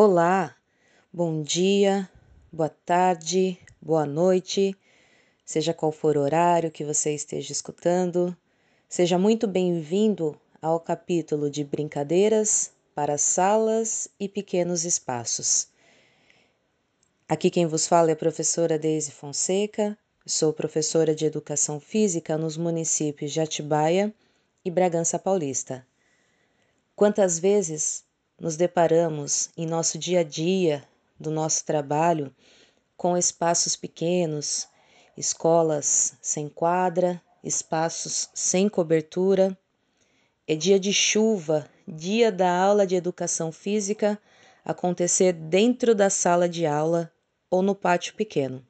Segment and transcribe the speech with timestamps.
[0.00, 0.54] Olá,
[1.12, 2.08] bom dia,
[2.52, 4.72] boa tarde, boa noite,
[5.44, 8.32] seja qual for o horário que você esteja escutando,
[8.88, 15.66] seja muito bem-vindo ao capítulo de Brincadeiras para Salas e Pequenos Espaços.
[17.28, 22.56] Aqui quem vos fala é a professora Deise Fonseca, sou professora de Educação Física nos
[22.56, 24.14] municípios de Atibaia
[24.64, 25.84] e Bragança Paulista.
[26.94, 28.06] Quantas vezes
[28.38, 30.84] nos deparamos em nosso dia a dia
[31.18, 32.34] do nosso trabalho
[32.96, 34.68] com espaços pequenos,
[35.16, 39.56] escolas sem quadra, espaços sem cobertura.
[40.46, 44.20] É dia de chuva, dia da aula de educação física
[44.64, 47.12] acontecer dentro da sala de aula
[47.50, 48.64] ou no pátio pequeno.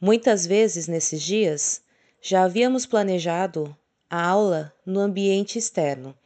[0.00, 1.82] Muitas vezes nesses dias
[2.22, 3.76] já havíamos planejado
[4.08, 6.16] a aula no ambiente externo.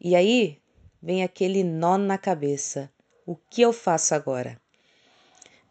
[0.00, 0.59] E aí
[1.02, 2.90] vem aquele nó na cabeça:
[3.26, 4.60] o que eu faço agora?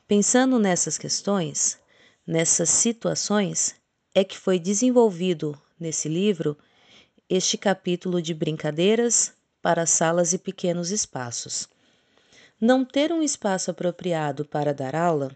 [0.08, 1.80] Pensando nessas questões,
[2.26, 3.76] nessas situações,
[4.14, 6.58] é que foi desenvolvido nesse livro
[7.30, 11.70] este capítulo de brincadeiras para salas e pequenos espaços.
[12.60, 15.32] Não ter um espaço apropriado para dar aula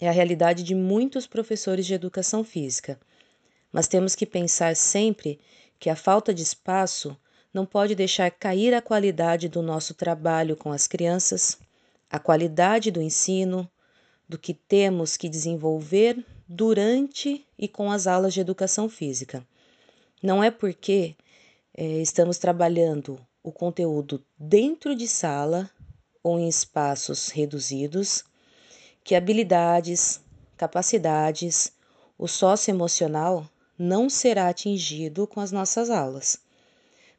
[0.00, 2.98] é a realidade de muitos professores de educação física,
[3.72, 5.38] mas temos que pensar sempre
[5.78, 7.16] que a falta de espaço
[7.52, 11.58] não pode deixar cair a qualidade do nosso trabalho com as crianças,
[12.08, 13.68] a qualidade do ensino,
[14.28, 19.44] do que temos que desenvolver durante e com as aulas de educação física.
[20.22, 21.16] Não é porque
[21.74, 25.68] é, estamos trabalhando o conteúdo dentro de sala
[26.22, 28.24] ou em espaços reduzidos
[29.02, 30.20] que habilidades,
[30.56, 31.72] capacidades,
[32.18, 36.38] o socioemocional não será atingido com as nossas aulas.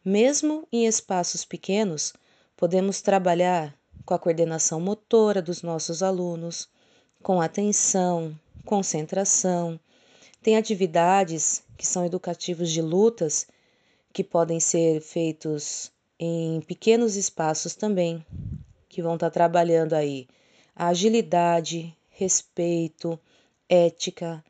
[0.04, 2.12] Mesmo em espaços pequenos,
[2.58, 6.68] podemos trabalhar com a coordenação motora dos nossos alunos,
[7.22, 8.36] com atenção,
[8.66, 9.80] concentração.
[10.42, 13.46] Tem atividades que são educativos de lutas
[14.12, 18.26] que podem ser feitos em pequenos espaços também,
[18.90, 20.28] que vão estar trabalhando aí
[20.76, 23.20] a agilidade, respeito,
[23.70, 24.44] ética,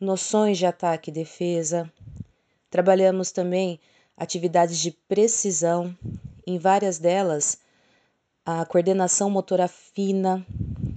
[0.00, 1.88] noções de ataque e defesa.
[2.68, 3.78] Trabalhamos também
[4.16, 5.96] atividades de precisão,
[6.46, 7.58] em várias delas
[8.44, 10.46] a coordenação motora fina,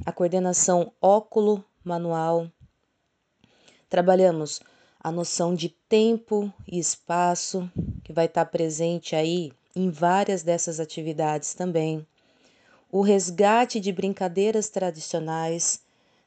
[0.06, 2.48] a coordenação óculo-manual.
[3.90, 4.62] Trabalhamos
[5.00, 7.68] a noção de tempo e espaço,
[8.04, 12.06] que vai estar presente aí em várias dessas atividades também.
[12.92, 15.82] O resgate de brincadeiras tradicionais,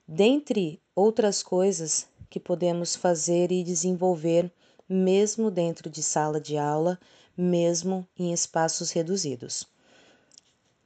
[0.08, 4.50] dentre outras coisas que podemos fazer e desenvolver
[4.92, 6.98] mesmo dentro de sala de aula,
[7.36, 9.66] mesmo em espaços reduzidos.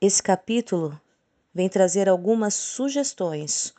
[0.01, 0.99] Esse capítulo
[1.53, 3.75] vem trazer algumas sugestões,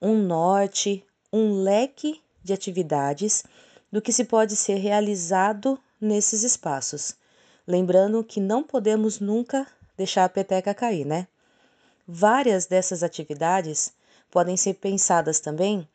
[0.00, 3.44] um norte, um leque de atividades
[3.92, 7.14] do que se pode ser realizado nesses espaços.
[7.66, 9.66] Lembrando que não podemos nunca
[9.96, 11.26] deixar a peteca cair, né?
[12.08, 13.92] Várias dessas atividades
[14.30, 15.86] podem ser pensadas também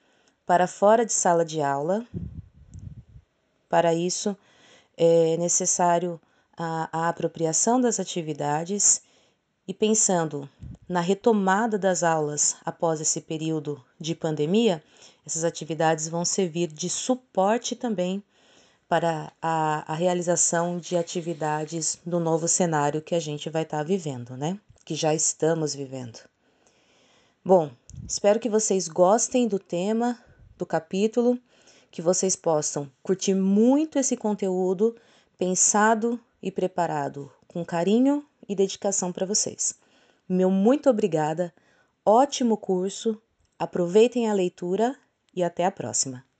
[0.46, 2.06] para fora de sala de aula,
[3.72, 4.38] para isso,
[4.98, 6.20] é necessário
[6.58, 9.02] a, a apropriação das atividades
[9.66, 10.50] e pensando
[10.90, 14.84] na retomada das aulas após esse período de pandemia,
[15.26, 18.22] essas atividades vão servir de suporte também
[18.90, 23.84] para a, a, realização de atividades no novo cenário que a gente vai estar tá
[23.84, 24.60] vivendo, né?
[24.84, 26.20] Que já estamos vivendo.
[27.46, 27.72] Bom,
[28.06, 30.20] espero que vocês gostem do tema,
[30.58, 31.40] do capítulo
[31.92, 34.96] que vocês possam curtir muito esse conteúdo
[35.38, 39.76] pensado e preparado com carinho e dedicação para vocês.
[40.28, 41.54] Meu muito obrigada,
[42.06, 43.22] ótimo curso,
[43.60, 44.96] aproveitem a leitura
[45.36, 46.31] e até a próxima!